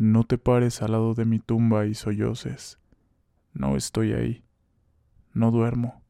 No 0.00 0.22
te 0.22 0.38
pares 0.38 0.80
al 0.80 0.92
lado 0.92 1.14
de 1.14 1.24
mi 1.24 1.40
tumba 1.40 1.86
y 1.86 1.94
solloces. 1.94 2.78
No 3.52 3.74
estoy 3.74 4.12
ahí. 4.12 4.44
No 5.34 5.50
duermo. 5.50 6.04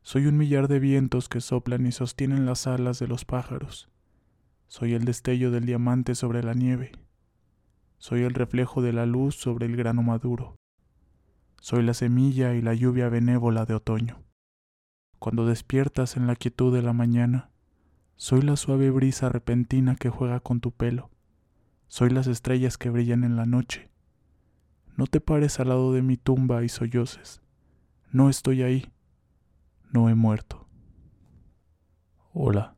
Soy 0.00 0.26
un 0.26 0.38
millar 0.38 0.68
de 0.68 0.78
vientos 0.78 1.28
que 1.28 1.42
soplan 1.42 1.84
y 1.86 1.92
sostienen 1.92 2.46
las 2.46 2.66
alas 2.66 2.98
de 2.98 3.06
los 3.06 3.26
pájaros. 3.26 3.90
Soy 4.68 4.94
el 4.94 5.04
destello 5.04 5.50
del 5.50 5.66
diamante 5.66 6.14
sobre 6.14 6.42
la 6.42 6.54
nieve. 6.54 6.92
Soy 7.98 8.22
el 8.22 8.32
reflejo 8.32 8.80
de 8.80 8.94
la 8.94 9.04
luz 9.04 9.34
sobre 9.34 9.66
el 9.66 9.76
grano 9.76 10.02
maduro. 10.02 10.56
Soy 11.60 11.82
la 11.82 11.92
semilla 11.92 12.54
y 12.54 12.62
la 12.62 12.72
lluvia 12.72 13.10
benévola 13.10 13.66
de 13.66 13.74
otoño. 13.74 14.22
Cuando 15.18 15.44
despiertas 15.44 16.16
en 16.16 16.26
la 16.26 16.36
quietud 16.36 16.74
de 16.74 16.80
la 16.80 16.94
mañana, 16.94 17.50
soy 18.16 18.40
la 18.40 18.56
suave 18.56 18.90
brisa 18.90 19.28
repentina 19.28 19.94
que 19.94 20.08
juega 20.08 20.40
con 20.40 20.60
tu 20.60 20.72
pelo. 20.72 21.10
Soy 21.88 22.10
las 22.10 22.26
estrellas 22.26 22.78
que 22.78 22.90
brillan 22.90 23.24
en 23.24 23.36
la 23.36 23.46
noche. 23.46 23.90
No 24.96 25.06
te 25.06 25.20
pares 25.20 25.60
al 25.60 25.68
lado 25.68 25.92
de 25.92 26.02
mi 26.02 26.16
tumba 26.16 26.64
y 26.64 26.68
solloces. 26.68 27.40
No 28.10 28.28
estoy 28.28 28.62
ahí. 28.62 28.92
No 29.92 30.08
he 30.08 30.14
muerto. 30.14 30.66
Hola. 32.32 32.76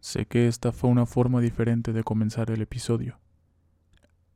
Sé 0.00 0.26
que 0.26 0.46
esta 0.46 0.72
fue 0.72 0.90
una 0.90 1.06
forma 1.06 1.40
diferente 1.40 1.92
de 1.92 2.04
comenzar 2.04 2.50
el 2.50 2.62
episodio. 2.62 3.18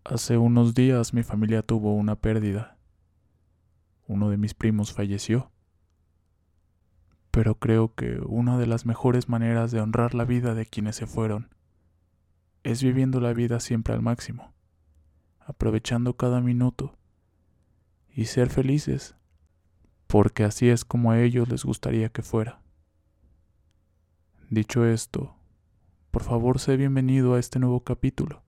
Hace 0.04 0.37
unos 0.37 0.74
días 0.74 1.15
mi 1.15 1.23
familia 1.23 1.62
tuvo 1.62 1.95
una 1.95 2.16
pérdida. 2.16 2.79
Uno 4.09 4.30
de 4.30 4.37
mis 4.37 4.54
primos 4.54 4.92
falleció. 4.92 5.52
Pero 7.30 7.56
creo 7.56 7.95
que 7.95 8.20
una 8.27 8.59
de 8.59 8.66
las 8.66 8.87
mejores 8.87 9.29
maneras 9.29 9.70
de 9.70 9.80
honrar 9.80 10.15
la 10.15 10.24
vida 10.24 10.54
de 10.54 10.66
quienes 10.66 10.96
se 10.96 11.06
fueron 11.06 11.48
es 12.62 12.82
viviendo 12.82 13.20
la 13.20 13.32
vida 13.32 13.60
siempre 13.60 13.95
al 13.95 14.02
máximo, 14.02 14.52
aprovechando 15.41 16.16
cada 16.16 16.41
minuto 16.41 16.98
y 18.09 18.26
ser 18.26 18.51
felices, 18.51 19.16
porque 20.07 20.45
así 20.45 20.68
es 20.68 20.85
como 20.85 21.10
a 21.10 21.20
ellos 21.20 21.48
les 21.48 21.65
gustaría 21.65 22.10
que 22.10 22.23
fuera. 22.23 22.62
Dicho 24.51 24.85
esto, 24.85 25.37
por 26.10 26.23
favor 26.23 26.59
sé 26.59 26.76
bienvenido 26.76 27.35
a 27.35 27.38
este 27.38 27.59
nuevo 27.59 27.85
capítulo. 27.85 28.45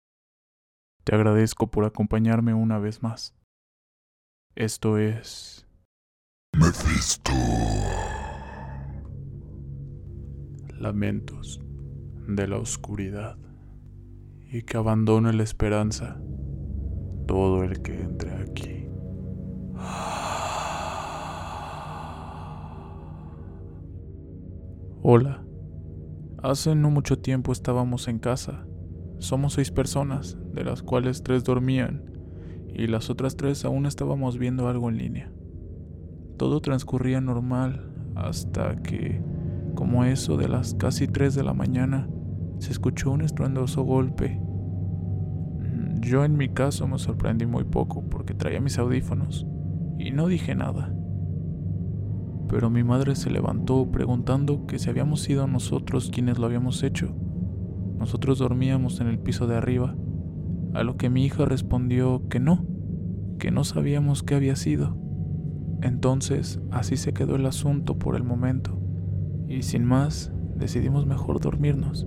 Te 1.04 1.14
agradezco 1.14 1.70
por 1.70 1.84
acompañarme 1.84 2.54
una 2.54 2.78
vez 2.78 3.02
más. 3.02 3.34
Esto 4.54 4.98
es... 4.98 5.66
Mephisto. 6.54 7.32
Lamentos 10.78 11.60
de 12.26 12.46
la 12.46 12.58
oscuridad 12.58 13.38
y 14.52 14.62
que 14.62 14.76
abandone 14.76 15.32
la 15.32 15.42
esperanza 15.42 16.20
todo 17.26 17.62
el 17.62 17.80
que 17.80 17.98
entre 17.98 18.34
aquí. 18.34 18.86
Hola. 25.02 25.42
Hace 26.42 26.74
no 26.74 26.90
mucho 26.90 27.18
tiempo 27.18 27.50
estábamos 27.52 28.08
en 28.08 28.18
casa. 28.18 28.66
Somos 29.18 29.54
seis 29.54 29.70
personas, 29.70 30.36
de 30.52 30.64
las 30.64 30.82
cuales 30.82 31.22
tres 31.22 31.44
dormían 31.44 32.04
y 32.74 32.88
las 32.88 33.08
otras 33.08 33.36
tres 33.36 33.64
aún 33.64 33.86
estábamos 33.86 34.36
viendo 34.36 34.68
algo 34.68 34.90
en 34.90 34.98
línea. 34.98 35.32
Todo 36.36 36.60
transcurría 36.60 37.20
normal 37.20 37.90
hasta 38.16 38.76
que, 38.82 39.22
como 39.74 40.04
eso 40.04 40.36
de 40.36 40.48
las 40.48 40.74
casi 40.74 41.06
tres 41.06 41.34
de 41.34 41.44
la 41.44 41.54
mañana, 41.54 42.08
se 42.62 42.70
escuchó 42.70 43.10
un 43.10 43.22
estruendoso 43.22 43.82
golpe. 43.82 44.40
Yo 46.00 46.24
en 46.24 46.36
mi 46.36 46.48
caso 46.48 46.86
me 46.86 46.96
sorprendí 46.96 47.44
muy 47.44 47.64
poco 47.64 48.08
porque 48.08 48.34
traía 48.34 48.60
mis 48.60 48.78
audífonos 48.78 49.48
y 49.98 50.12
no 50.12 50.28
dije 50.28 50.54
nada. 50.54 50.94
Pero 52.48 52.70
mi 52.70 52.84
madre 52.84 53.16
se 53.16 53.30
levantó 53.30 53.90
preguntando 53.90 54.64
que 54.66 54.78
si 54.78 54.88
habíamos 54.88 55.22
sido 55.22 55.48
nosotros 55.48 56.10
quienes 56.12 56.38
lo 56.38 56.46
habíamos 56.46 56.84
hecho. 56.84 57.16
Nosotros 57.98 58.38
dormíamos 58.38 59.00
en 59.00 59.08
el 59.08 59.18
piso 59.18 59.48
de 59.48 59.56
arriba, 59.56 59.96
a 60.72 60.84
lo 60.84 60.96
que 60.96 61.10
mi 61.10 61.24
hija 61.24 61.44
respondió 61.44 62.28
que 62.28 62.38
no, 62.38 62.64
que 63.40 63.50
no 63.50 63.64
sabíamos 63.64 64.22
qué 64.22 64.36
había 64.36 64.54
sido. 64.54 64.96
Entonces, 65.82 66.60
así 66.70 66.96
se 66.96 67.12
quedó 67.12 67.34
el 67.34 67.46
asunto 67.46 67.98
por 67.98 68.14
el 68.14 68.22
momento, 68.22 68.80
y 69.48 69.62
sin 69.62 69.84
más, 69.84 70.32
decidimos 70.54 71.06
mejor 71.06 71.40
dormirnos 71.40 72.06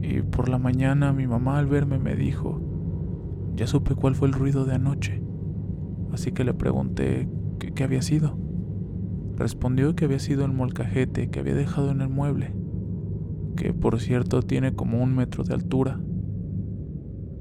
y 0.00 0.22
por 0.22 0.48
la 0.48 0.58
mañana 0.58 1.12
mi 1.12 1.26
mamá 1.26 1.58
al 1.58 1.66
verme 1.66 1.98
me 1.98 2.14
dijo, 2.14 2.60
ya 3.54 3.66
supe 3.66 3.94
cuál 3.94 4.14
fue 4.14 4.28
el 4.28 4.34
ruido 4.34 4.64
de 4.64 4.74
anoche, 4.74 5.22
así 6.12 6.32
que 6.32 6.44
le 6.44 6.54
pregunté 6.54 7.28
qué, 7.58 7.84
había 7.84 8.02
sido. 8.02 8.38
Respondió 9.36 9.94
que 9.94 10.04
había 10.04 10.18
sido 10.18 10.44
el 10.44 10.52
molcajete 10.52 11.30
que 11.30 11.40
había 11.40 11.54
dejado 11.54 11.90
en 11.90 12.00
el 12.00 12.08
mueble, 12.08 12.54
que 13.56 13.72
por 13.72 14.00
cierto 14.00 14.42
tiene 14.42 14.74
como 14.74 15.02
un 15.02 15.14
metro 15.14 15.44
de 15.44 15.54
altura, 15.54 16.00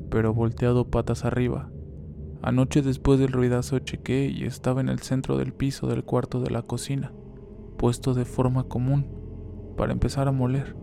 pero 0.10 0.34
volteado 0.34 0.90
patas 0.90 1.26
arriba. 1.26 1.70
Anoche 2.42 2.82
después 2.82 3.20
del 3.20 3.32
ruidazo 3.32 3.80
chequé 3.80 4.28
y 4.28 4.44
estaba 4.44 4.82
en 4.82 4.90
el 4.90 5.00
centro 5.00 5.38
del 5.38 5.54
piso 5.54 5.88
del 5.88 6.04
cuarto 6.04 6.40
de 6.40 6.52
la 6.52 6.62
cocina, 6.62 7.12
puesto 7.78 8.14
de 8.14 8.26
forma 8.26 8.64
común, 8.64 9.08
para 9.76 9.94
empezar 9.94 10.28
a 10.28 10.32
moler. 10.32 10.76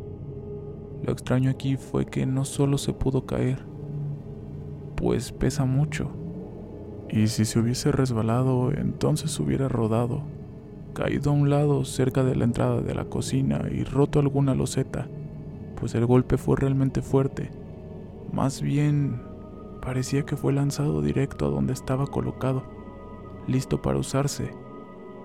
Lo 1.04 1.12
extraño 1.12 1.50
aquí 1.50 1.76
fue 1.76 2.06
que 2.06 2.24
no 2.24 2.46
solo 2.46 2.78
se 2.78 2.94
pudo 2.94 3.26
caer, 3.26 3.58
pues 4.96 5.32
pesa 5.32 5.66
mucho. 5.66 6.08
Y 7.10 7.26
si 7.26 7.44
se 7.44 7.58
hubiese 7.58 7.92
resbalado, 7.92 8.72
entonces 8.72 9.38
hubiera 9.38 9.68
rodado, 9.68 10.22
caído 10.94 11.30
a 11.30 11.34
un 11.34 11.50
lado 11.50 11.84
cerca 11.84 12.24
de 12.24 12.36
la 12.36 12.44
entrada 12.44 12.80
de 12.80 12.94
la 12.94 13.04
cocina 13.04 13.66
y 13.70 13.84
roto 13.84 14.18
alguna 14.18 14.54
loseta, 14.54 15.06
pues 15.78 15.94
el 15.94 16.06
golpe 16.06 16.38
fue 16.38 16.56
realmente 16.56 17.02
fuerte. 17.02 17.50
Más 18.32 18.62
bien, 18.62 19.20
parecía 19.82 20.24
que 20.24 20.36
fue 20.36 20.54
lanzado 20.54 21.02
directo 21.02 21.44
a 21.44 21.50
donde 21.50 21.74
estaba 21.74 22.06
colocado, 22.06 22.62
listo 23.46 23.82
para 23.82 23.98
usarse, 23.98 24.52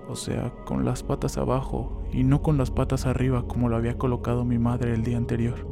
o 0.09 0.15
sea, 0.15 0.51
con 0.65 0.85
las 0.85 1.03
patas 1.03 1.37
abajo 1.37 2.01
y 2.11 2.23
no 2.23 2.41
con 2.41 2.57
las 2.57 2.71
patas 2.71 3.05
arriba 3.05 3.47
como 3.47 3.69
lo 3.69 3.75
había 3.75 3.97
colocado 3.97 4.43
mi 4.43 4.57
madre 4.57 4.95
el 4.95 5.03
día 5.03 5.17
anterior. 5.17 5.67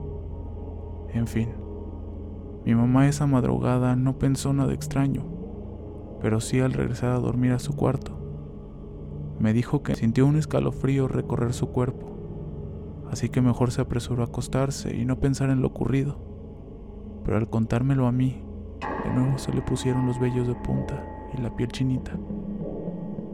En 1.11 1.25
fin, 1.25 1.49
mi 2.63 2.75
mamá 2.75 3.07
esa 3.07 3.25
madrugada 3.25 3.95
no 3.95 4.19
pensó 4.19 4.53
nada 4.53 4.73
extraño, 4.73 5.25
pero 6.21 6.39
sí 6.39 6.59
al 6.59 6.73
regresar 6.73 7.11
a 7.11 7.19
dormir 7.19 7.53
a 7.53 7.59
su 7.59 7.75
cuarto. 7.75 8.15
Me 9.39 9.53
dijo 9.53 9.81
que 9.81 9.95
sintió 9.95 10.27
un 10.27 10.37
escalofrío 10.37 11.07
recorrer 11.07 11.53
su 11.53 11.69
cuerpo, 11.69 13.07
así 13.09 13.29
que 13.29 13.41
mejor 13.41 13.71
se 13.71 13.81
apresuró 13.81 14.21
a 14.21 14.27
acostarse 14.27 14.95
y 14.95 15.05
no 15.05 15.19
pensar 15.19 15.49
en 15.49 15.61
lo 15.61 15.67
ocurrido. 15.69 16.19
Pero 17.25 17.37
al 17.37 17.49
contármelo 17.49 18.05
a 18.05 18.11
mí, 18.11 18.43
de 19.03 19.13
nuevo 19.13 19.39
se 19.39 19.51
le 19.51 19.61
pusieron 19.61 20.05
los 20.05 20.19
vellos 20.19 20.47
de 20.47 20.55
punta 20.55 21.03
y 21.35 21.41
la 21.41 21.55
piel 21.55 21.69
chinita. 21.69 22.11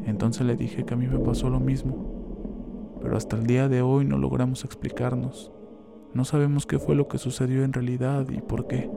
Entonces 0.06 0.46
le 0.46 0.56
dije 0.56 0.86
que 0.86 0.94
a 0.94 0.98
mí 0.98 1.08
me 1.08 1.20
pasó 1.20 1.50
lo 1.50 1.60
mismo, 1.60 3.00
pero 3.02 3.18
hasta 3.18 3.36
el 3.36 3.46
día 3.46 3.70
de 3.70 3.82
hoy 3.82 4.06
no 4.06 4.18
logramos 4.18 4.66
explicarnos. 4.66 5.52
No 6.14 6.26
sabemos 6.26 6.66
qué 6.66 6.80
fue 6.80 6.96
lo 6.96 7.08
que 7.08 7.18
sucedió 7.18 7.64
en 7.64 7.74
realidad 7.74 8.28
y 8.30 8.42
por 8.42 8.68
qué. 8.68 8.90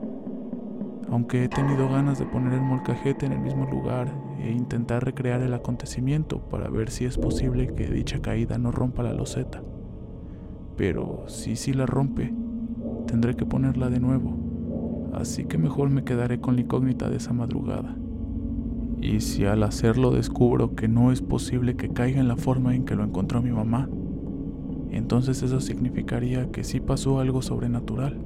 Aunque 1.09 1.45
he 1.45 1.49
tenido 1.49 1.89
ganas 1.89 2.19
de 2.19 2.25
poner 2.25 2.53
el 2.53 2.61
molcajete 2.61 3.25
en 3.25 3.31
el 3.31 3.39
mismo 3.39 3.65
lugar 3.65 4.13
e 4.39 4.51
intentar 4.51 5.03
recrear 5.03 5.41
el 5.41 5.53
acontecimiento 5.53 6.39
para 6.49 6.69
ver 6.69 6.89
si 6.91 7.05
es 7.05 7.17
posible 7.17 7.73
que 7.73 7.87
dicha 7.87 8.21
caída 8.21 8.57
no 8.57 8.71
rompa 8.71 9.03
la 9.03 9.13
loseta. 9.13 9.63
Pero 10.75 11.23
si 11.27 11.55
sí 11.55 11.73
la 11.73 11.85
rompe, 11.85 12.33
tendré 13.07 13.35
que 13.35 13.45
ponerla 13.45 13.89
de 13.89 13.99
nuevo. 13.99 14.37
Así 15.13 15.45
que 15.45 15.57
mejor 15.57 15.89
me 15.89 16.03
quedaré 16.03 16.39
con 16.39 16.55
la 16.55 16.61
incógnita 16.61 17.09
de 17.09 17.17
esa 17.17 17.33
madrugada. 17.33 17.95
Y 19.07 19.21
si 19.21 19.45
al 19.45 19.63
hacerlo 19.63 20.11
descubro 20.11 20.75
que 20.75 20.89
no 20.89 21.13
es 21.13 21.21
posible 21.21 21.77
que 21.77 21.93
caiga 21.93 22.19
en 22.19 22.27
la 22.27 22.35
forma 22.35 22.75
en 22.75 22.83
que 22.83 22.93
lo 22.93 23.05
encontró 23.05 23.41
mi 23.41 23.51
mamá, 23.51 23.87
entonces 24.91 25.41
eso 25.43 25.61
significaría 25.61 26.51
que 26.51 26.65
sí 26.65 26.81
pasó 26.81 27.21
algo 27.21 27.41
sobrenatural. 27.41 28.19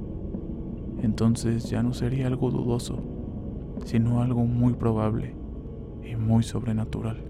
Entonces 1.00 1.70
ya 1.70 1.84
no 1.84 1.94
sería 1.94 2.26
algo 2.26 2.50
dudoso, 2.50 3.00
sino 3.84 4.22
algo 4.22 4.44
muy 4.44 4.72
probable 4.72 5.36
y 6.02 6.16
muy 6.16 6.42
sobrenatural. 6.42 7.22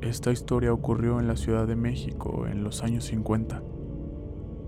Esta 0.00 0.32
historia 0.32 0.72
ocurrió 0.72 1.20
en 1.20 1.28
la 1.28 1.36
Ciudad 1.36 1.68
de 1.68 1.76
México 1.76 2.48
en 2.48 2.64
los 2.64 2.82
años 2.82 3.04
50. 3.04 3.62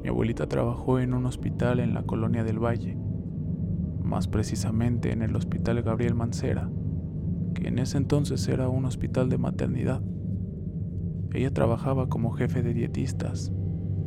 Mi 0.02 0.08
abuelita 0.08 0.46
trabajó 0.48 1.00
en 1.00 1.14
un 1.14 1.26
hospital 1.26 1.80
en 1.80 1.94
la 1.94 2.02
colonia 2.04 2.44
del 2.44 2.62
Valle, 2.62 2.96
más 4.02 4.28
precisamente 4.28 5.12
en 5.12 5.22
el 5.22 5.34
Hospital 5.36 5.82
Gabriel 5.82 6.14
Mancera, 6.14 6.70
que 7.54 7.68
en 7.68 7.78
ese 7.78 7.98
entonces 7.98 8.46
era 8.48 8.68
un 8.68 8.84
hospital 8.84 9.28
de 9.28 9.38
maternidad. 9.38 10.02
Ella 11.32 11.52
trabajaba 11.52 12.08
como 12.08 12.32
jefe 12.32 12.62
de 12.62 12.74
dietistas 12.74 13.52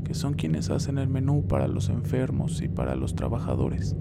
que 0.04 0.14
son 0.14 0.34
quienes 0.34 0.70
hacen 0.70 0.98
el 0.98 1.08
menú 1.08 1.48
para 1.48 1.68
los 1.68 1.90
enfermos 1.90 2.62
y 2.62 2.68
para 2.68 2.96
los 2.96 3.16
trabajadores. 3.16 3.96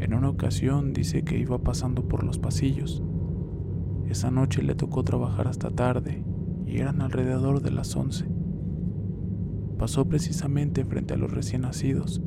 En 0.00 0.14
una 0.14 0.28
ocasión 0.28 0.92
dice 0.92 1.22
que 1.22 1.38
iba 1.38 1.62
pasando 1.62 2.08
por 2.08 2.24
los 2.24 2.38
pasillos. 2.38 3.02
Esa 4.08 4.30
noche 4.30 4.62
le 4.62 4.74
tocó 4.74 5.04
trabajar 5.04 5.48
hasta 5.48 5.70
tarde 5.70 6.24
y 6.66 6.78
eran 6.78 7.02
alrededor 7.02 7.62
de 7.62 7.70
las 7.70 7.94
11. 7.94 8.33
Pasó 9.78 10.06
precisamente 10.06 10.84
frente 10.84 11.14
a 11.14 11.16
los 11.16 11.32
recién 11.32 11.62
nacidos 11.62 12.22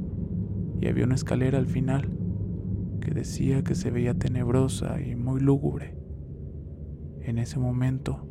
y 0.82 0.88
había 0.88 1.06
una 1.06 1.16
escalera 1.16 1.58
al 1.58 1.68
final 1.68 2.10
que 3.02 3.12
decía 3.12 3.64
que 3.64 3.76
se 3.76 3.90
veía 3.90 4.14
tenebrosa 4.14 5.02
y 5.02 5.16
muy 5.16 5.40
lúgubre. 5.40 5.96
En 7.22 7.40
ese 7.40 7.60
momento 7.60 8.28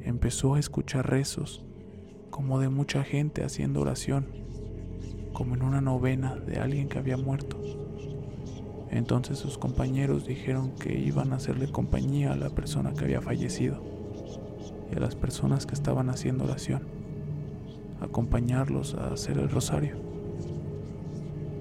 empezó 0.00 0.54
a 0.54 0.60
escuchar 0.60 1.08
rezos, 1.08 1.64
como 2.30 2.58
de 2.58 2.68
mucha 2.68 3.04
gente 3.04 3.44
haciendo 3.44 3.80
oración, 3.80 4.26
como 5.32 5.54
en 5.54 5.62
una 5.62 5.80
novena 5.80 6.36
de 6.36 6.58
alguien 6.58 6.88
que 6.88 6.98
había 6.98 7.16
muerto. 7.16 7.60
Entonces 8.90 9.38
sus 9.38 9.58
compañeros 9.58 10.26
dijeron 10.26 10.72
que 10.76 10.98
iban 10.98 11.32
a 11.32 11.36
hacerle 11.36 11.70
compañía 11.70 12.32
a 12.32 12.36
la 12.36 12.50
persona 12.50 12.92
que 12.92 13.04
había 13.04 13.20
fallecido 13.20 13.82
y 14.92 14.96
a 14.96 15.00
las 15.00 15.16
personas 15.16 15.66
que 15.66 15.74
estaban 15.74 16.10
haciendo 16.10 16.44
oración, 16.44 16.82
acompañarlos 18.04 18.94
a 18.94 19.12
hacer 19.12 19.38
el 19.38 19.50
rosario. 19.50 19.96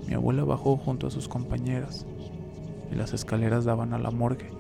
Mi 0.08 0.14
abuela 0.14 0.44
bajó 0.44 0.78
junto 0.78 1.08
a 1.08 1.12
sus 1.12 1.28
compañeras 1.28 2.06
y 2.92 2.96
las 2.96 3.14
escaleras 3.14 3.66
daban 3.66 3.94
a 3.94 4.00
la 4.00 4.12
morgue. 4.12 4.52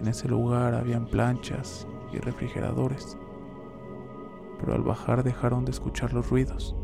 En 0.00 0.08
ese 0.08 0.28
lugar 0.28 0.74
habían 0.74 1.06
planchas 1.06 1.86
y 2.12 2.18
refrigeradores, 2.18 3.16
pero 4.60 4.74
al 4.74 4.82
bajar 4.82 5.22
dejaron 5.22 5.64
de 5.64 5.72
escuchar 5.72 6.12
los 6.12 6.30
ruidos. 6.30 6.76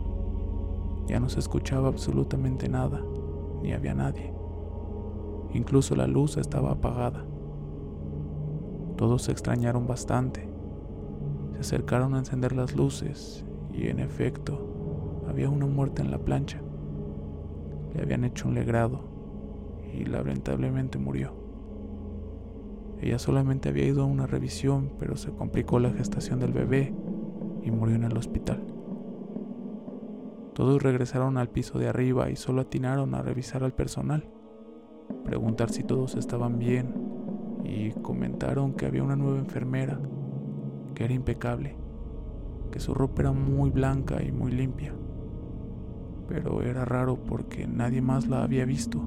Ya 1.07 1.21
no 1.21 1.29
se 1.29 1.41
escuchaba 1.41 1.89
absolutamente 1.89 2.69
nada, 2.69 3.03
ni 3.63 3.73
había 3.73 3.95
nadie. 3.95 4.33
Incluso 5.53 5.95
la 5.95 6.07
luz 6.07 6.37
estaba 6.39 6.73
apagada. 6.73 7.25
Todos 8.97 9.23
se 9.23 9.33
extrañaron 9.33 9.87
bastante. 9.87 10.52
Acercaron 11.63 12.17
a 12.17 12.19
encender 12.19 12.57
las 12.57 12.75
luces 12.75 13.47
y 13.73 13.87
en 13.87 14.01
efecto 14.01 15.23
había 15.29 15.49
una 15.49 15.65
muerte 15.65 16.03
en 16.03 16.11
la 16.11 16.19
plancha. 16.19 16.61
Le 17.95 18.03
habían 18.03 18.25
hecho 18.25 18.49
un 18.49 18.55
legrado 18.55 19.05
y 19.95 20.05
lamentablemente 20.05 20.99
murió. 20.99 21.33
Ella 23.01 23.21
solamente 23.21 23.69
había 23.69 23.87
ido 23.87 24.03
a 24.03 24.07
una 24.07 24.27
revisión, 24.27 24.91
pero 24.99 25.15
se 25.15 25.31
complicó 25.31 25.79
la 25.79 25.93
gestación 25.93 26.41
del 26.41 26.53
bebé 26.53 26.93
y 27.63 27.71
murió 27.71 27.95
en 27.95 28.05
el 28.05 28.17
hospital. 28.17 28.61
Todos 30.55 30.83
regresaron 30.83 31.39
al 31.39 31.49
piso 31.49 31.79
de 31.79 31.87
arriba 31.87 32.29
y 32.29 32.35
solo 32.35 32.63
atinaron 32.63 33.15
a 33.15 33.23
revisar 33.23 33.63
al 33.63 33.73
personal, 33.73 34.29
preguntar 35.25 35.71
si 35.71 35.85
todos 35.85 36.17
estaban 36.17 36.59
bien 36.59 36.93
y 37.63 37.93
comentaron 37.93 38.73
que 38.73 38.87
había 38.87 39.05
una 39.05 39.15
nueva 39.15 39.39
enfermera, 39.39 40.01
era 41.05 41.15
impecable, 41.15 41.77
que 42.71 42.81
su 42.81 42.95
ropa 42.95 43.23
era 43.23 43.33
muy 43.33 43.71
blanca 43.71 44.23
y 44.23 44.33
muy 44.33 44.53
limpia, 44.53 44.95
pero 46.29 46.63
era 46.63 46.85
raro 46.85 47.17
porque 47.17 47.67
nadie 47.67 48.01
más 48.01 48.27
la 48.27 48.43
había 48.43 48.65
visto. 48.65 49.01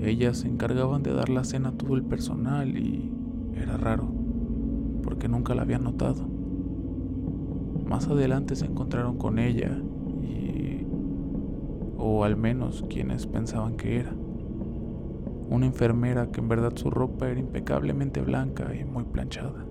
Ellas 0.00 0.38
se 0.38 0.48
encargaban 0.48 1.02
de 1.02 1.12
dar 1.12 1.28
la 1.28 1.44
cena 1.44 1.70
a 1.70 1.72
todo 1.72 1.94
el 1.94 2.02
personal 2.02 2.76
y 2.76 3.12
era 3.54 3.76
raro, 3.76 4.08
porque 5.02 5.28
nunca 5.28 5.54
la 5.54 5.62
habían 5.62 5.84
notado. 5.84 6.28
Más 7.86 8.08
adelante 8.08 8.56
se 8.56 8.66
encontraron 8.66 9.18
con 9.18 9.38
ella 9.38 9.78
y... 10.22 10.86
o 11.98 12.24
al 12.24 12.36
menos 12.36 12.84
quienes 12.88 13.26
pensaban 13.26 13.76
que 13.76 14.00
era. 14.00 14.12
Una 15.50 15.66
enfermera 15.66 16.30
que 16.30 16.40
en 16.40 16.48
verdad 16.48 16.72
su 16.76 16.90
ropa 16.90 17.28
era 17.28 17.38
impecablemente 17.38 18.22
blanca 18.22 18.74
y 18.74 18.84
muy 18.84 19.04
planchada. 19.04 19.66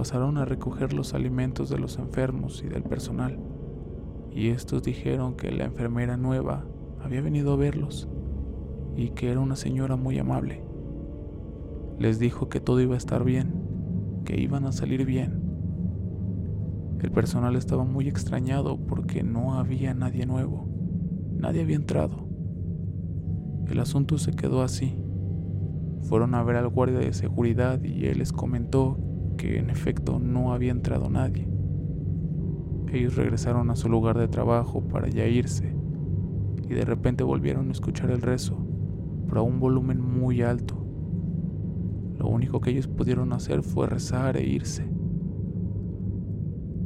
Pasaron 0.00 0.38
a 0.38 0.46
recoger 0.46 0.94
los 0.94 1.12
alimentos 1.12 1.68
de 1.68 1.78
los 1.78 1.98
enfermos 1.98 2.62
y 2.64 2.68
del 2.70 2.82
personal, 2.82 3.38
y 4.32 4.48
estos 4.48 4.82
dijeron 4.82 5.36
que 5.36 5.52
la 5.52 5.66
enfermera 5.66 6.16
nueva 6.16 6.64
había 7.02 7.20
venido 7.20 7.52
a 7.52 7.56
verlos 7.56 8.08
y 8.96 9.10
que 9.10 9.30
era 9.30 9.40
una 9.40 9.56
señora 9.56 9.96
muy 9.96 10.18
amable. 10.18 10.64
Les 11.98 12.18
dijo 12.18 12.48
que 12.48 12.60
todo 12.60 12.80
iba 12.80 12.94
a 12.94 12.96
estar 12.96 13.24
bien, 13.24 13.52
que 14.24 14.40
iban 14.40 14.64
a 14.64 14.72
salir 14.72 15.04
bien. 15.04 15.42
El 17.02 17.10
personal 17.10 17.54
estaba 17.54 17.84
muy 17.84 18.08
extrañado 18.08 18.78
porque 18.78 19.22
no 19.22 19.58
había 19.58 19.92
nadie 19.92 20.24
nuevo, 20.24 20.66
nadie 21.36 21.60
había 21.60 21.76
entrado. 21.76 22.26
El 23.68 23.78
asunto 23.78 24.16
se 24.16 24.32
quedó 24.32 24.62
así. 24.62 25.04
Fueron 26.04 26.34
a 26.34 26.42
ver 26.42 26.56
al 26.56 26.68
guardia 26.68 27.00
de 27.00 27.12
seguridad 27.12 27.84
y 27.84 28.06
él 28.06 28.20
les 28.20 28.32
comentó 28.32 28.96
que 29.36 29.58
en 29.58 29.70
efecto 29.70 30.18
no 30.18 30.52
había 30.52 30.72
entrado 30.72 31.10
nadie. 31.10 31.48
Ellos 32.92 33.16
regresaron 33.16 33.70
a 33.70 33.76
su 33.76 33.88
lugar 33.88 34.18
de 34.18 34.28
trabajo 34.28 34.82
para 34.88 35.08
ya 35.08 35.26
irse 35.26 35.74
y 36.68 36.74
de 36.74 36.84
repente 36.84 37.24
volvieron 37.24 37.68
a 37.68 37.72
escuchar 37.72 38.10
el 38.10 38.22
rezo 38.22 38.66
pero 39.30 39.42
a 39.42 39.44
un 39.44 39.60
volumen 39.60 40.00
muy 40.00 40.42
alto. 40.42 40.74
Lo 42.18 42.26
único 42.26 42.60
que 42.60 42.70
ellos 42.70 42.88
pudieron 42.88 43.32
hacer 43.32 43.62
fue 43.62 43.86
rezar 43.86 44.36
e 44.36 44.44
irse. 44.44 44.90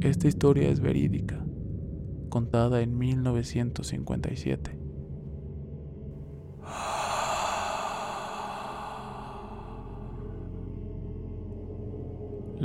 Esta 0.01 0.27
historia 0.27 0.69
es 0.69 0.79
verídica, 0.79 1.43
contada 2.29 2.81
en 2.81 2.99
1957. 2.99 4.84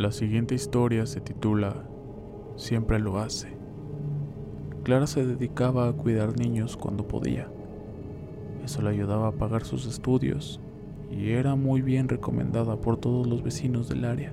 La 0.01 0.13
siguiente 0.13 0.55
historia 0.55 1.05
se 1.05 1.21
titula 1.21 1.85
Siempre 2.57 2.99
lo 2.99 3.19
hace. 3.19 3.55
Clara 4.83 5.07
se 5.07 5.27
dedicaba 5.27 5.87
a 5.87 5.93
cuidar 5.93 6.39
niños 6.39 6.79
cuando 6.79 7.07
podía. 7.07 7.53
Eso 8.65 8.81
le 8.81 8.89
ayudaba 8.89 9.29
a 9.29 9.33
pagar 9.33 9.67
sus 9.67 9.85
estudios 9.85 10.59
y 11.11 11.33
era 11.33 11.55
muy 11.55 11.83
bien 11.83 12.09
recomendada 12.09 12.81
por 12.81 12.97
todos 12.97 13.27
los 13.27 13.43
vecinos 13.43 13.91
del 13.91 14.07
área. 14.07 14.33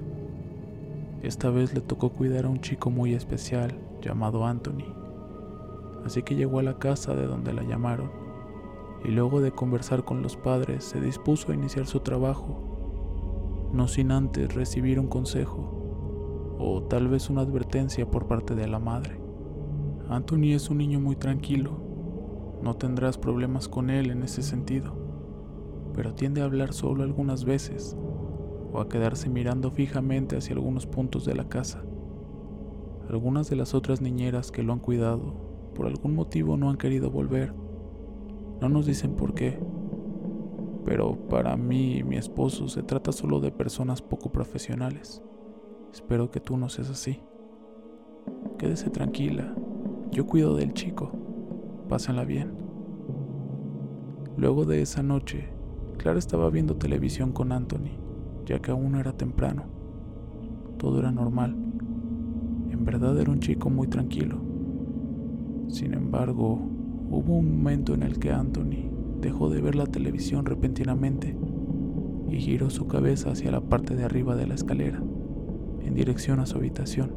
Esta 1.21 1.49
vez 1.49 1.73
le 1.73 1.81
tocó 1.81 2.11
cuidar 2.11 2.45
a 2.45 2.49
un 2.49 2.61
chico 2.61 2.89
muy 2.89 3.13
especial 3.13 3.77
llamado 4.01 4.45
Anthony, 4.45 4.95
así 6.05 6.23
que 6.23 6.35
llegó 6.35 6.59
a 6.59 6.63
la 6.63 6.79
casa 6.79 7.13
de 7.13 7.27
donde 7.27 7.51
la 7.51 7.63
llamaron 7.63 8.09
y 9.03 9.09
luego 9.09 9.41
de 9.41 9.51
conversar 9.51 10.05
con 10.05 10.21
los 10.21 10.37
padres 10.37 10.85
se 10.85 11.01
dispuso 11.01 11.51
a 11.51 11.55
iniciar 11.55 11.87
su 11.87 11.99
trabajo, 11.99 12.66
no 13.73 13.87
sin 13.87 14.11
antes 14.11 14.53
recibir 14.53 14.99
un 14.99 15.07
consejo 15.07 16.55
o 16.59 16.83
tal 16.83 17.07
vez 17.07 17.29
una 17.29 17.41
advertencia 17.41 18.09
por 18.09 18.27
parte 18.27 18.55
de 18.55 18.67
la 18.67 18.79
madre. 18.79 19.19
Anthony 20.09 20.53
es 20.53 20.69
un 20.69 20.77
niño 20.79 20.99
muy 20.99 21.15
tranquilo 21.15 21.87
no 22.61 22.75
tendrás 22.75 23.17
problemas 23.17 23.67
con 23.67 23.89
él 23.89 24.09
en 24.09 24.23
ese 24.23 24.41
sentido, 24.41 24.95
pero 25.93 26.15
tiende 26.15 26.41
a 26.41 26.45
hablar 26.45 26.73
solo 26.73 27.03
algunas 27.03 27.45
veces 27.45 27.95
o 28.73 28.79
a 28.79 28.89
quedarse 28.89 29.29
mirando 29.29 29.69
fijamente 29.71 30.35
hacia 30.35 30.55
algunos 30.55 30.87
puntos 30.87 31.23
de 31.23 31.35
la 31.35 31.47
casa. 31.47 31.83
Algunas 33.09 33.49
de 33.49 33.55
las 33.55 33.73
otras 33.73 34.01
niñeras 34.01 34.51
que 34.51 34.63
lo 34.63 34.73
han 34.73 34.79
cuidado 34.79 35.35
por 35.75 35.85
algún 35.85 36.15
motivo 36.15 36.57
no 36.57 36.69
han 36.69 36.77
querido 36.77 37.11
volver. 37.11 37.53
No 38.59 38.69
nos 38.69 38.87
dicen 38.87 39.15
por 39.15 39.35
qué, 39.35 39.59
pero 40.87 41.17
para 41.27 41.57
mí 41.57 41.97
y 41.97 42.03
mi 42.05 42.15
esposo 42.15 42.69
se 42.69 42.81
trata 42.81 43.11
solo 43.11 43.41
de 43.41 43.51
personas 43.51 44.01
poco 44.01 44.31
profesionales. 44.31 45.21
Espero 45.91 46.31
que 46.31 46.39
tú 46.39 46.55
no 46.55 46.69
seas 46.69 46.89
así. 46.89 47.19
Quédese 48.57 48.89
tranquila, 48.89 49.53
yo 50.11 50.25
cuido 50.25 50.55
del 50.55 50.71
chico. 50.71 51.11
Pásenla 51.89 52.23
bien. 52.23 52.53
Luego 54.37 54.63
de 54.63 54.81
esa 54.81 55.03
noche, 55.03 55.49
Clara 55.97 56.19
estaba 56.19 56.49
viendo 56.49 56.77
televisión 56.77 57.33
con 57.33 57.51
Anthony, 57.51 57.99
ya 58.45 58.59
que 58.59 58.71
aún 58.71 58.95
era 58.95 59.11
temprano. 59.11 59.65
Todo 60.77 60.99
era 60.99 61.11
normal. 61.11 61.53
En 62.71 62.85
verdad 62.85 63.19
era 63.19 63.29
un 63.29 63.41
chico 63.41 63.69
muy 63.69 63.87
tranquilo. 63.87 64.37
Sin 65.67 65.93
embargo, 65.93 66.57
hubo 67.09 67.33
un 67.33 67.57
momento 67.57 67.93
en 67.93 68.03
el 68.03 68.19
que 68.19 68.31
Anthony 68.31 68.86
dejó 69.19 69.49
de 69.49 69.61
ver 69.61 69.75
la 69.75 69.85
televisión 69.85 70.45
repentinamente 70.45 71.37
y 72.29 72.39
giró 72.39 72.69
su 72.69 72.87
cabeza 72.87 73.31
hacia 73.31 73.51
la 73.51 73.61
parte 73.61 73.95
de 73.95 74.03
arriba 74.03 74.35
de 74.35 74.47
la 74.47 74.55
escalera, 74.55 75.01
en 75.81 75.93
dirección 75.93 76.39
a 76.39 76.45
su 76.45 76.57
habitación. 76.57 77.11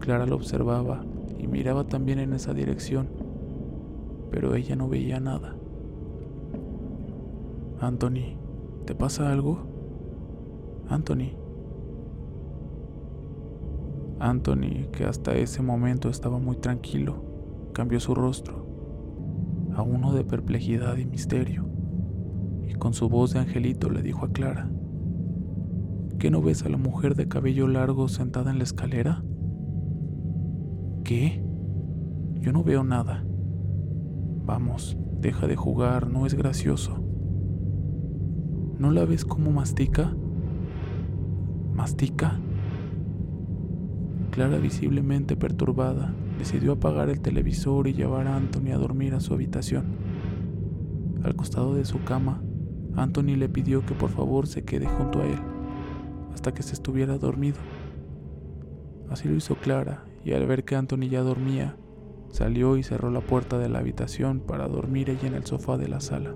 Clara 0.00 0.26
lo 0.26 0.36
observaba 0.36 1.04
y 1.38 1.46
miraba 1.46 1.84
también 1.84 2.18
en 2.18 2.32
esa 2.32 2.54
dirección, 2.54 3.08
pero 4.30 4.54
ella 4.54 4.74
no 4.74 4.88
veía 4.88 5.20
nada. 5.20 5.56
Anthony, 7.80 8.36
¿te 8.86 8.94
pasa 8.94 9.30
algo? 9.30 9.58
Anthony. 10.88 11.36
Anthony, 14.18 14.88
que 14.92 15.04
hasta 15.04 15.34
ese 15.34 15.62
momento 15.62 16.08
estaba 16.08 16.38
muy 16.38 16.56
tranquilo, 16.56 17.16
cambió 17.72 17.98
su 17.98 18.14
rostro 18.14 18.71
a 19.74 19.82
uno 19.82 20.12
de 20.12 20.24
perplejidad 20.24 20.96
y 20.96 21.06
misterio, 21.06 21.68
y 22.68 22.74
con 22.74 22.94
su 22.94 23.08
voz 23.08 23.32
de 23.32 23.40
angelito 23.40 23.90
le 23.90 24.02
dijo 24.02 24.26
a 24.26 24.32
Clara, 24.32 24.70
¿qué 26.18 26.30
no 26.30 26.42
ves 26.42 26.64
a 26.64 26.68
la 26.68 26.76
mujer 26.76 27.14
de 27.14 27.28
cabello 27.28 27.66
largo 27.68 28.08
sentada 28.08 28.50
en 28.50 28.58
la 28.58 28.64
escalera? 28.64 29.22
¿Qué? 31.04 31.44
Yo 32.40 32.52
no 32.52 32.62
veo 32.62 32.84
nada. 32.84 33.24
Vamos, 34.44 34.96
deja 35.20 35.46
de 35.46 35.56
jugar, 35.56 36.10
no 36.10 36.26
es 36.26 36.34
gracioso. 36.34 37.02
¿No 38.78 38.90
la 38.90 39.04
ves 39.04 39.24
cómo 39.24 39.50
mastica? 39.50 40.14
¿Mastica? 41.72 42.40
Clara, 44.30 44.58
visiblemente 44.58 45.36
perturbada, 45.36 46.14
decidió 46.38 46.72
apagar 46.72 47.08
el 47.08 47.20
televisor 47.20 47.88
y 47.88 47.94
llevar 47.94 48.26
a 48.26 48.36
Anthony 48.36 48.72
a 48.72 48.78
dormir 48.78 49.14
a 49.14 49.20
su 49.20 49.34
habitación. 49.34 49.84
Al 51.22 51.36
costado 51.36 51.74
de 51.74 51.84
su 51.84 52.02
cama, 52.04 52.42
Anthony 52.96 53.36
le 53.36 53.48
pidió 53.48 53.84
que 53.86 53.94
por 53.94 54.10
favor 54.10 54.46
se 54.46 54.64
quede 54.64 54.86
junto 54.86 55.20
a 55.20 55.26
él 55.26 55.38
hasta 56.32 56.52
que 56.52 56.62
se 56.62 56.74
estuviera 56.74 57.18
dormido. 57.18 57.58
Así 59.10 59.28
lo 59.28 59.34
hizo 59.34 59.54
Clara 59.56 60.04
y 60.24 60.32
al 60.32 60.46
ver 60.46 60.64
que 60.64 60.76
Anthony 60.76 61.08
ya 61.08 61.22
dormía, 61.22 61.76
salió 62.30 62.76
y 62.76 62.82
cerró 62.82 63.10
la 63.10 63.20
puerta 63.20 63.58
de 63.58 63.68
la 63.68 63.80
habitación 63.80 64.40
para 64.40 64.68
dormir 64.68 65.10
ella 65.10 65.28
en 65.28 65.34
el 65.34 65.44
sofá 65.44 65.76
de 65.76 65.88
la 65.88 66.00
sala. 66.00 66.34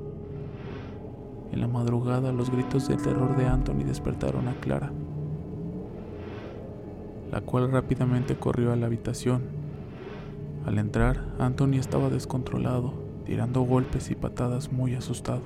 En 1.52 1.60
la 1.60 1.68
madrugada 1.68 2.32
los 2.32 2.50
gritos 2.50 2.88
de 2.88 2.96
terror 2.96 3.36
de 3.36 3.46
Anthony 3.46 3.84
despertaron 3.84 4.48
a 4.48 4.54
Clara, 4.60 4.92
la 7.30 7.40
cual 7.40 7.70
rápidamente 7.70 8.36
corrió 8.36 8.72
a 8.72 8.76
la 8.76 8.86
habitación 8.86 9.42
al 10.66 10.78
entrar, 10.78 11.24
Anthony 11.38 11.74
estaba 11.78 12.10
descontrolado, 12.10 12.92
tirando 13.24 13.62
golpes 13.62 14.10
y 14.10 14.16
patadas 14.16 14.72
muy 14.72 14.96
asustado. 14.96 15.42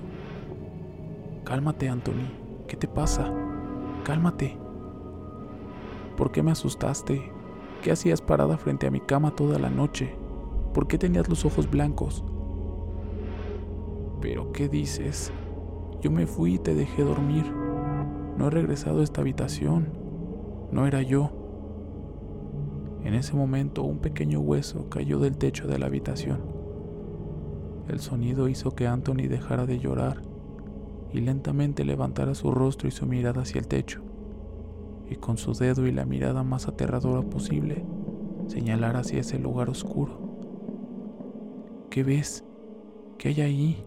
Cálmate, 1.44 1.90
Anthony. 1.90 2.26
¿Qué 2.66 2.76
te 2.78 2.88
pasa? 2.88 3.30
Cálmate. 4.02 4.56
¿Por 6.16 6.32
qué 6.32 6.42
me 6.42 6.52
asustaste? 6.52 7.30
¿Qué 7.82 7.92
hacías 7.92 8.22
parada 8.22 8.56
frente 8.56 8.86
a 8.86 8.90
mi 8.90 9.00
cama 9.00 9.34
toda 9.34 9.58
la 9.58 9.68
noche? 9.68 10.14
¿Por 10.72 10.86
qué 10.86 10.96
tenías 10.96 11.28
los 11.28 11.44
ojos 11.44 11.70
blancos? 11.70 12.24
¿Pero 14.22 14.52
qué 14.52 14.70
dices? 14.70 15.32
Yo 16.00 16.10
me 16.10 16.26
fui 16.26 16.54
y 16.54 16.58
te 16.58 16.74
dejé 16.74 17.02
dormir. 17.02 17.44
No 18.38 18.46
he 18.46 18.50
regresado 18.50 19.00
a 19.00 19.04
esta 19.04 19.20
habitación. 19.20 19.88
No 20.72 20.86
era 20.86 21.02
yo. 21.02 21.39
En 23.04 23.14
ese 23.14 23.34
momento 23.34 23.82
un 23.82 23.98
pequeño 23.98 24.40
hueso 24.40 24.88
cayó 24.88 25.18
del 25.18 25.36
techo 25.36 25.66
de 25.66 25.78
la 25.78 25.86
habitación. 25.86 26.40
El 27.88 28.00
sonido 28.00 28.48
hizo 28.48 28.72
que 28.72 28.86
Anthony 28.86 29.28
dejara 29.28 29.66
de 29.66 29.78
llorar 29.78 30.22
y 31.12 31.20
lentamente 31.20 31.84
levantara 31.84 32.34
su 32.34 32.50
rostro 32.50 32.88
y 32.88 32.92
su 32.92 33.06
mirada 33.06 33.42
hacia 33.42 33.58
el 33.58 33.66
techo, 33.66 34.00
y 35.08 35.16
con 35.16 35.38
su 35.38 35.54
dedo 35.54 35.86
y 35.86 35.92
la 35.92 36.04
mirada 36.04 36.44
más 36.44 36.68
aterradora 36.68 37.22
posible, 37.22 37.84
señalara 38.46 39.00
hacia 39.00 39.20
ese 39.20 39.38
lugar 39.38 39.70
oscuro. 39.70 40.30
¿Qué 41.90 42.04
ves? 42.04 42.44
¿Qué 43.18 43.30
hay 43.30 43.40
ahí? 43.40 43.84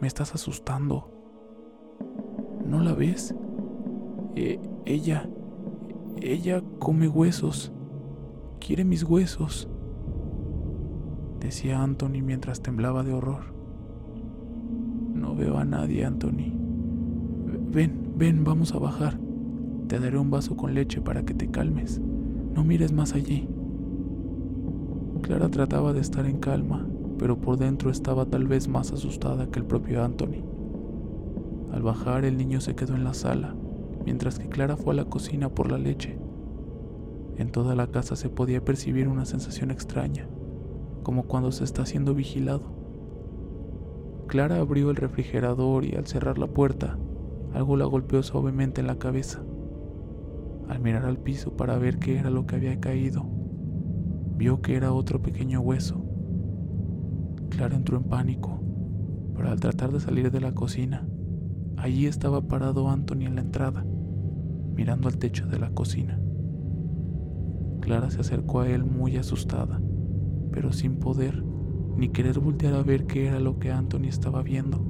Me 0.00 0.06
estás 0.06 0.34
asustando. 0.34 1.10
¿No 2.66 2.80
la 2.80 2.92
ves? 2.92 3.34
Eh, 4.36 4.60
ella, 4.84 5.28
ella 6.20 6.62
come 6.78 7.08
huesos. 7.08 7.72
Quiere 8.60 8.84
mis 8.84 9.02
huesos, 9.02 9.68
decía 11.40 11.82
Anthony 11.82 12.22
mientras 12.22 12.60
temblaba 12.60 13.02
de 13.02 13.14
horror. 13.14 13.54
No 15.14 15.34
veo 15.34 15.58
a 15.58 15.64
nadie, 15.64 16.04
Anthony. 16.04 16.52
Ven, 17.70 18.12
ven, 18.16 18.44
vamos 18.44 18.74
a 18.74 18.78
bajar. 18.78 19.18
Te 19.86 19.98
daré 19.98 20.18
un 20.18 20.30
vaso 20.30 20.56
con 20.56 20.74
leche 20.74 21.00
para 21.00 21.24
que 21.24 21.34
te 21.34 21.50
calmes. 21.50 22.00
No 22.54 22.62
mires 22.64 22.92
más 22.92 23.14
allí. 23.14 23.48
Clara 25.22 25.48
trataba 25.48 25.92
de 25.92 26.00
estar 26.00 26.26
en 26.26 26.38
calma, 26.38 26.86
pero 27.18 27.38
por 27.38 27.56
dentro 27.56 27.90
estaba 27.90 28.26
tal 28.26 28.46
vez 28.46 28.68
más 28.68 28.92
asustada 28.92 29.50
que 29.50 29.60
el 29.60 29.64
propio 29.64 30.04
Anthony. 30.04 30.44
Al 31.72 31.82
bajar 31.82 32.24
el 32.24 32.36
niño 32.36 32.60
se 32.60 32.74
quedó 32.74 32.96
en 32.96 33.04
la 33.04 33.14
sala, 33.14 33.54
mientras 34.04 34.38
que 34.38 34.48
Clara 34.48 34.76
fue 34.76 34.92
a 34.94 34.96
la 34.96 35.04
cocina 35.04 35.48
por 35.48 35.70
la 35.70 35.78
leche. 35.78 36.18
En 37.38 37.52
toda 37.52 37.76
la 37.76 37.86
casa 37.86 38.16
se 38.16 38.28
podía 38.28 38.64
percibir 38.64 39.06
una 39.06 39.24
sensación 39.24 39.70
extraña, 39.70 40.28
como 41.04 41.22
cuando 41.22 41.52
se 41.52 41.62
está 41.62 41.86
siendo 41.86 42.12
vigilado. 42.12 42.76
Clara 44.26 44.56
abrió 44.56 44.90
el 44.90 44.96
refrigerador 44.96 45.84
y 45.84 45.94
al 45.94 46.08
cerrar 46.08 46.36
la 46.36 46.48
puerta, 46.48 46.98
algo 47.54 47.76
la 47.76 47.84
golpeó 47.84 48.24
suavemente 48.24 48.80
en 48.80 48.88
la 48.88 48.98
cabeza. 48.98 49.40
Al 50.68 50.80
mirar 50.80 51.04
al 51.04 51.18
piso 51.18 51.56
para 51.56 51.78
ver 51.78 52.00
qué 52.00 52.18
era 52.18 52.28
lo 52.28 52.44
que 52.44 52.56
había 52.56 52.80
caído, 52.80 53.24
vio 54.36 54.60
que 54.60 54.74
era 54.74 54.92
otro 54.92 55.22
pequeño 55.22 55.60
hueso. 55.60 56.04
Clara 57.50 57.76
entró 57.76 57.98
en 57.98 58.04
pánico, 58.04 58.60
pero 59.36 59.48
al 59.48 59.60
tratar 59.60 59.92
de 59.92 60.00
salir 60.00 60.32
de 60.32 60.40
la 60.40 60.54
cocina, 60.54 61.08
allí 61.76 62.06
estaba 62.06 62.42
parado 62.48 62.88
Anthony 62.88 63.26
en 63.26 63.36
la 63.36 63.42
entrada, 63.42 63.86
mirando 64.74 65.06
al 65.06 65.18
techo 65.18 65.46
de 65.46 65.60
la 65.60 65.70
cocina. 65.70 66.20
Clara 67.88 68.10
se 68.10 68.20
acercó 68.20 68.60
a 68.60 68.68
él 68.68 68.84
muy 68.84 69.16
asustada, 69.16 69.80
pero 70.52 70.74
sin 70.74 70.96
poder 70.96 71.42
ni 71.96 72.10
querer 72.10 72.38
voltear 72.38 72.74
a 72.74 72.82
ver 72.82 73.06
qué 73.06 73.28
era 73.28 73.40
lo 73.40 73.58
que 73.58 73.72
Anthony 73.72 74.08
estaba 74.08 74.42
viendo. 74.42 74.84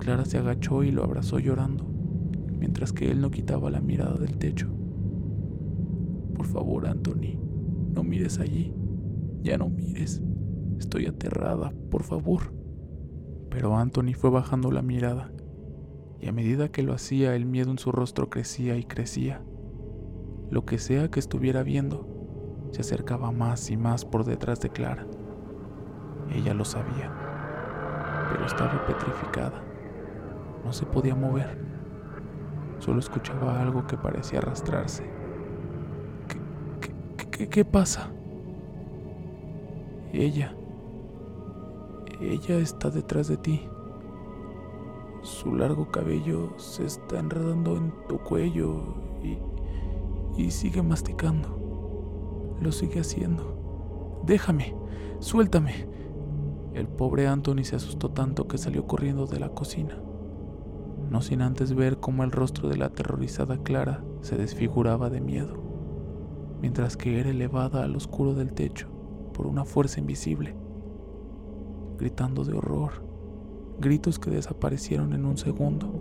Clara 0.00 0.24
se 0.24 0.36
agachó 0.36 0.82
y 0.82 0.90
lo 0.90 1.04
abrazó 1.04 1.38
llorando, 1.38 1.86
mientras 2.58 2.92
que 2.92 3.08
él 3.08 3.20
no 3.20 3.30
quitaba 3.30 3.70
la 3.70 3.80
mirada 3.80 4.16
del 4.16 4.36
techo. 4.36 4.66
Por 6.34 6.46
favor, 6.46 6.88
Anthony, 6.88 7.38
no 7.94 8.02
mires 8.02 8.40
allí. 8.40 8.74
Ya 9.44 9.56
no 9.56 9.68
mires. 9.68 10.20
Estoy 10.80 11.06
aterrada, 11.06 11.72
por 11.88 12.02
favor. 12.02 12.52
Pero 13.48 13.76
Anthony 13.76 14.14
fue 14.16 14.30
bajando 14.30 14.72
la 14.72 14.82
mirada, 14.82 15.30
y 16.20 16.26
a 16.26 16.32
medida 16.32 16.68
que 16.68 16.82
lo 16.82 16.94
hacía 16.94 17.36
el 17.36 17.46
miedo 17.46 17.70
en 17.70 17.78
su 17.78 17.92
rostro 17.92 18.28
crecía 18.28 18.76
y 18.76 18.82
crecía. 18.82 19.44
Lo 20.52 20.66
que 20.66 20.76
sea 20.76 21.10
que 21.10 21.18
estuviera 21.18 21.62
viendo 21.62 22.06
se 22.72 22.82
acercaba 22.82 23.32
más 23.32 23.70
y 23.70 23.78
más 23.78 24.04
por 24.04 24.26
detrás 24.26 24.60
de 24.60 24.68
Clara. 24.68 25.06
Ella 26.30 26.52
lo 26.52 26.66
sabía, 26.66 27.10
pero 28.30 28.44
estaba 28.44 28.84
petrificada. 28.86 29.62
No 30.62 30.74
se 30.74 30.84
podía 30.84 31.14
mover. 31.14 31.56
Solo 32.80 32.98
escuchaba 32.98 33.62
algo 33.62 33.86
que 33.86 33.96
parecía 33.96 34.40
arrastrarse. 34.40 35.10
¿Qué, 37.16 37.24
qué, 37.30 37.48
qué 37.48 37.64
pasa? 37.64 38.10
Ella. 40.12 40.54
Ella 42.20 42.58
está 42.58 42.90
detrás 42.90 43.28
de 43.28 43.38
ti. 43.38 43.66
Su 45.22 45.54
largo 45.54 45.90
cabello 45.90 46.52
se 46.58 46.84
está 46.84 47.20
enredando 47.20 47.74
en 47.78 47.94
tu 48.06 48.18
cuello 48.18 48.96
y 49.22 49.38
y 50.36 50.50
sigue 50.50 50.82
masticando. 50.82 52.56
Lo 52.60 52.72
sigue 52.72 53.00
haciendo. 53.00 54.20
Déjame, 54.24 54.74
suéltame. 55.18 55.88
El 56.74 56.88
pobre 56.88 57.26
Anthony 57.26 57.64
se 57.64 57.76
asustó 57.76 58.10
tanto 58.10 58.48
que 58.48 58.56
salió 58.56 58.86
corriendo 58.86 59.26
de 59.26 59.38
la 59.38 59.50
cocina, 59.50 60.00
no 61.10 61.20
sin 61.20 61.42
antes 61.42 61.74
ver 61.74 61.98
cómo 61.98 62.24
el 62.24 62.30
rostro 62.30 62.68
de 62.68 62.78
la 62.78 62.86
aterrorizada 62.86 63.58
Clara 63.58 64.02
se 64.22 64.36
desfiguraba 64.36 65.10
de 65.10 65.20
miedo, 65.20 65.62
mientras 66.62 66.96
que 66.96 67.20
era 67.20 67.28
elevada 67.28 67.84
al 67.84 67.94
oscuro 67.94 68.32
del 68.32 68.54
techo 68.54 68.88
por 69.34 69.46
una 69.46 69.66
fuerza 69.66 70.00
invisible, 70.00 70.54
gritando 71.98 72.44
de 72.44 72.54
horror, 72.54 73.04
gritos 73.78 74.18
que 74.18 74.30
desaparecieron 74.30 75.12
en 75.12 75.26
un 75.26 75.36
segundo. 75.36 75.92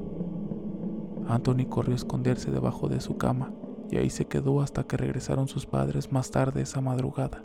Anthony 1.27 1.65
corrió 1.69 1.93
a 1.93 1.97
esconderse 1.97 2.49
debajo 2.49 2.87
de 2.87 3.01
su 3.01 3.17
cama 3.17 3.51
y 3.91 3.97
ahí 3.97 4.09
se 4.09 4.25
quedó 4.25 4.61
hasta 4.61 4.85
que 4.85 4.97
regresaron 4.97 5.47
sus 5.47 5.65
padres 5.65 6.11
más 6.11 6.31
tarde 6.31 6.61
esa 6.61 6.79
madrugada. 6.79 7.43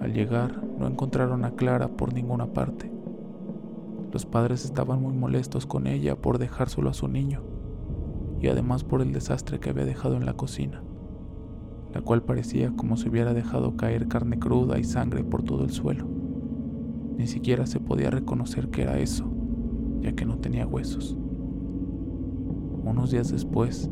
Al 0.00 0.14
llegar 0.14 0.64
no 0.78 0.86
encontraron 0.86 1.44
a 1.44 1.52
Clara 1.52 1.88
por 1.88 2.14
ninguna 2.14 2.46
parte. 2.46 2.90
Los 4.10 4.24
padres 4.24 4.64
estaban 4.64 5.02
muy 5.02 5.12
molestos 5.12 5.66
con 5.66 5.86
ella 5.86 6.16
por 6.16 6.38
dejar 6.38 6.70
solo 6.70 6.88
a 6.88 6.94
su 6.94 7.06
niño 7.06 7.42
y 8.40 8.48
además 8.48 8.82
por 8.82 9.02
el 9.02 9.12
desastre 9.12 9.60
que 9.60 9.68
había 9.70 9.84
dejado 9.84 10.16
en 10.16 10.24
la 10.24 10.32
cocina, 10.32 10.82
la 11.92 12.00
cual 12.00 12.22
parecía 12.22 12.72
como 12.74 12.96
si 12.96 13.08
hubiera 13.08 13.34
dejado 13.34 13.76
caer 13.76 14.08
carne 14.08 14.38
cruda 14.38 14.78
y 14.78 14.84
sangre 14.84 15.22
por 15.22 15.42
todo 15.42 15.64
el 15.64 15.70
suelo. 15.70 16.06
Ni 17.18 17.26
siquiera 17.26 17.66
se 17.66 17.80
podía 17.80 18.10
reconocer 18.10 18.68
que 18.70 18.82
era 18.82 18.98
eso, 18.98 19.30
ya 20.00 20.12
que 20.12 20.24
no 20.24 20.38
tenía 20.38 20.66
huesos. 20.66 21.18
Unos 22.84 23.10
días 23.10 23.30
después, 23.30 23.90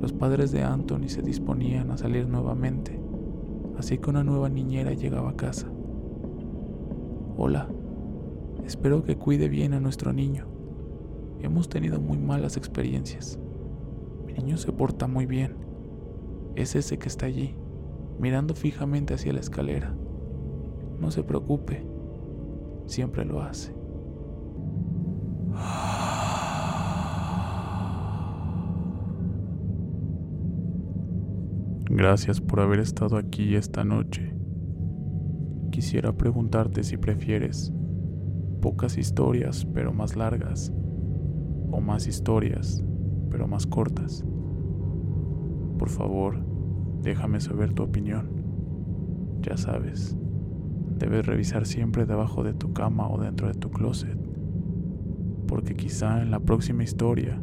Los 0.00 0.12
padres 0.12 0.52
de 0.52 0.62
Anthony 0.62 1.08
se 1.08 1.22
disponían 1.22 1.90
a 1.90 1.96
salir 1.96 2.28
nuevamente, 2.28 3.00
así 3.78 3.98
que 3.98 4.10
una 4.10 4.22
nueva 4.22 4.48
niñera 4.48 4.92
llegaba 4.92 5.30
a 5.30 5.36
casa. 5.36 5.70
Hola, 7.36 7.68
espero 8.64 9.02
que 9.04 9.16
cuide 9.16 9.48
bien 9.48 9.72
a 9.72 9.80
nuestro 9.80 10.12
niño. 10.12 10.46
Hemos 11.40 11.68
tenido 11.68 12.00
muy 12.00 12.18
malas 12.18 12.56
experiencias. 12.56 13.38
Mi 14.26 14.34
niño 14.34 14.58
se 14.58 14.72
porta 14.72 15.06
muy 15.06 15.26
bien. 15.26 15.56
Es 16.56 16.76
ese 16.76 16.98
que 16.98 17.08
está 17.08 17.26
allí, 17.26 17.54
mirando 18.18 18.54
fijamente 18.54 19.14
hacia 19.14 19.32
la 19.32 19.40
escalera. 19.40 19.94
No 21.00 21.10
se 21.10 21.22
preocupe, 21.22 21.86
siempre 22.86 23.24
lo 23.24 23.40
hace. 23.40 23.74
Gracias 31.96 32.42
por 32.42 32.60
haber 32.60 32.80
estado 32.80 33.16
aquí 33.16 33.54
esta 33.54 33.82
noche. 33.82 34.36
Quisiera 35.70 36.12
preguntarte 36.12 36.84
si 36.84 36.98
prefieres 36.98 37.72
pocas 38.60 38.98
historias 38.98 39.64
pero 39.72 39.94
más 39.94 40.14
largas 40.14 40.70
o 41.70 41.80
más 41.80 42.06
historias 42.06 42.84
pero 43.30 43.48
más 43.48 43.66
cortas. 43.66 44.26
Por 45.78 45.88
favor, 45.88 46.44
déjame 47.00 47.40
saber 47.40 47.72
tu 47.72 47.84
opinión. 47.84 48.44
Ya 49.40 49.56
sabes, 49.56 50.18
debes 50.98 51.24
revisar 51.24 51.64
siempre 51.64 52.04
debajo 52.04 52.44
de 52.44 52.52
tu 52.52 52.74
cama 52.74 53.08
o 53.08 53.18
dentro 53.18 53.48
de 53.48 53.54
tu 53.54 53.70
closet, 53.70 54.18
porque 55.48 55.74
quizá 55.74 56.20
en 56.20 56.30
la 56.30 56.40
próxima 56.40 56.84
historia 56.84 57.42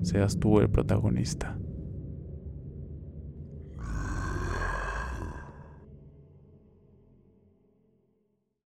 seas 0.00 0.38
tú 0.38 0.60
el 0.60 0.70
protagonista. 0.70 1.58